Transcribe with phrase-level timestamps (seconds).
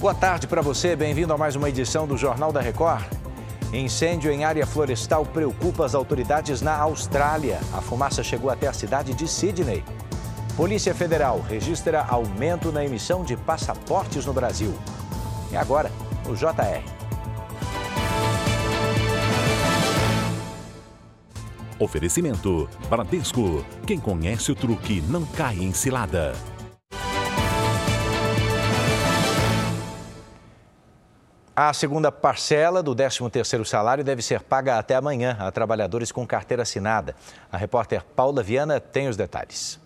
[0.00, 3.04] Boa tarde para você, bem-vindo a mais uma edição do Jornal da Record.
[3.70, 7.60] Incêndio em área florestal preocupa as autoridades na Austrália.
[7.74, 9.84] A fumaça chegou até a cidade de Sydney.
[10.56, 14.72] Polícia Federal registra aumento na emissão de passaportes no Brasil.
[15.52, 15.92] E agora,
[16.26, 16.82] o JR.
[21.78, 23.62] Oferecimento: Bradesco.
[23.86, 26.32] Quem conhece o truque não cai em cilada.
[31.62, 36.62] A segunda parcela do 13º salário deve ser paga até amanhã a trabalhadores com carteira
[36.62, 37.14] assinada.
[37.52, 39.78] A repórter Paula Viana tem os detalhes.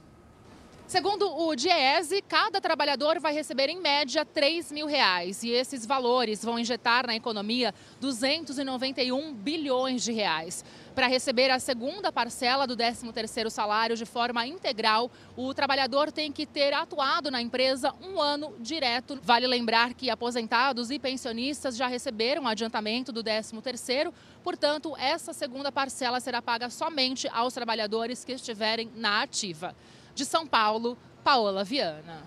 [0.95, 6.45] Segundo o Diese, cada trabalhador vai receber em média 3 mil reais e esses valores
[6.45, 10.65] vão injetar na economia 291 bilhões de reais.
[10.95, 16.47] Para receber a segunda parcela do 13º salário de forma integral, o trabalhador tem que
[16.47, 19.19] ter atuado na empresa um ano direto.
[19.21, 24.13] Vale lembrar que aposentados e pensionistas já receberam adiantamento do 13º,
[24.45, 29.75] portanto, essa segunda parcela será paga somente aos trabalhadores que estiverem na ativa.
[30.15, 32.23] De São Paulo, Paola Viana.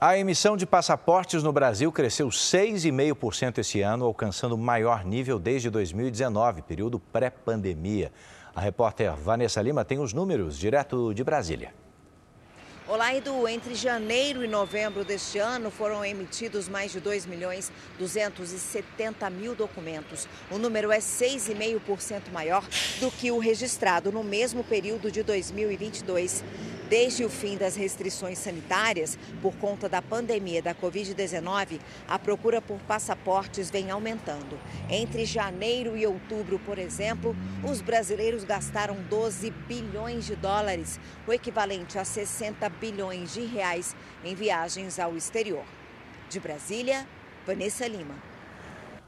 [0.00, 5.68] A emissão de passaportes no Brasil cresceu 6,5% esse ano, alcançando o maior nível desde
[5.68, 8.10] 2019, período pré-pandemia.
[8.54, 11.74] A repórter Vanessa Lima tem os números direto de Brasília.
[12.88, 13.46] Olá, Edu.
[13.46, 20.26] Entre janeiro e novembro deste ano foram emitidos mais de 2 milhões 270 mil documentos.
[20.50, 22.66] O número é 6,5% maior
[22.98, 26.42] do que o registrado no mesmo período de 2022.
[26.90, 32.80] Desde o fim das restrições sanitárias, por conta da pandemia da Covid-19, a procura por
[32.80, 34.58] passaportes vem aumentando.
[34.88, 41.96] Entre janeiro e outubro, por exemplo, os brasileiros gastaram 12 bilhões de dólares, o equivalente
[41.96, 45.62] a 60 bilhões de reais em viagens ao exterior.
[46.28, 47.06] De Brasília,
[47.46, 48.16] Vanessa Lima.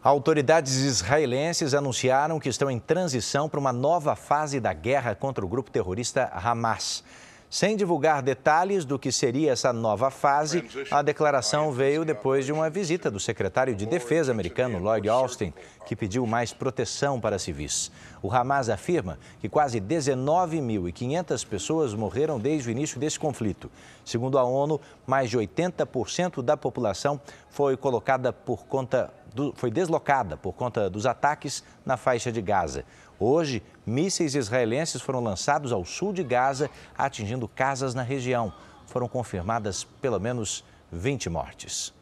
[0.01, 5.49] Autoridades israelenses anunciaram que estão em transição para uma nova fase da guerra contra o
[5.49, 7.03] grupo terrorista Hamas.
[7.53, 12.71] Sem divulgar detalhes do que seria essa nova fase, a declaração veio depois de uma
[12.71, 15.53] visita do secretário de Defesa americano Lloyd Austin,
[15.85, 17.93] que pediu mais proteção para civis.
[18.23, 23.71] O Hamas afirma que quase 19.500 pessoas morreram desde o início desse conflito.
[24.03, 27.21] Segundo a ONU, mais de 80% da população
[27.51, 29.13] foi colocada por conta
[29.55, 32.85] foi deslocada por conta dos ataques na faixa de Gaza.
[33.19, 38.53] Hoje, mísseis israelenses foram lançados ao sul de Gaza, atingindo casas na região.
[38.87, 41.95] Foram confirmadas pelo menos 20 mortes.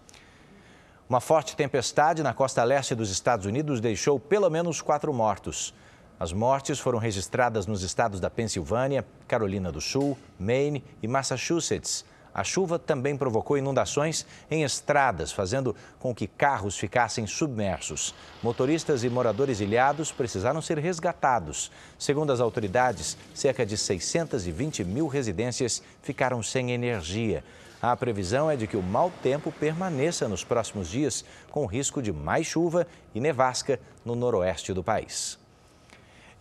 [1.08, 5.74] Uma forte tempestade na costa leste dos Estados Unidos deixou pelo menos quatro mortos.
[6.20, 12.04] As mortes foram registradas nos estados da Pensilvânia, Carolina do Sul, Maine e Massachusetts.
[12.32, 18.14] A chuva também provocou inundações em estradas, fazendo com que carros ficassem submersos.
[18.42, 21.72] Motoristas e moradores ilhados precisaram ser resgatados.
[21.98, 27.42] Segundo as autoridades, cerca de 620 mil residências ficaram sem energia.
[27.82, 32.12] A previsão é de que o mau tempo permaneça nos próximos dias, com risco de
[32.12, 35.39] mais chuva e nevasca no noroeste do país.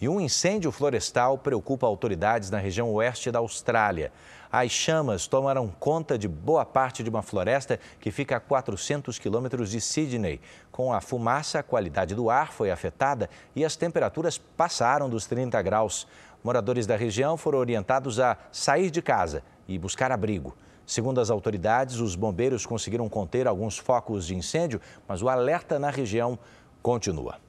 [0.01, 4.13] E um incêndio florestal preocupa autoridades na região oeste da Austrália.
[4.49, 9.69] As chamas tomaram conta de boa parte de uma floresta que fica a 400 quilômetros
[9.69, 10.39] de Sydney.
[10.71, 15.61] Com a fumaça, a qualidade do ar foi afetada e as temperaturas passaram dos 30
[15.61, 16.07] graus.
[16.41, 20.55] Moradores da região foram orientados a sair de casa e buscar abrigo.
[20.85, 25.89] Segundo as autoridades, os bombeiros conseguiram conter alguns focos de incêndio, mas o alerta na
[25.89, 26.39] região
[26.81, 27.48] continua.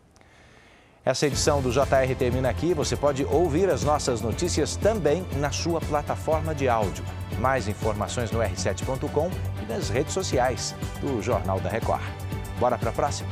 [1.04, 2.74] Essa edição do JR termina aqui.
[2.74, 7.02] Você pode ouvir as nossas notícias também na sua plataforma de áudio.
[7.38, 9.30] Mais informações no r7.com
[9.62, 12.02] e nas redes sociais do Jornal da Record.
[12.58, 13.30] Bora para a próxima?